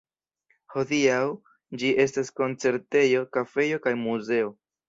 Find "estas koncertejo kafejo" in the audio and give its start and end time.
2.05-3.83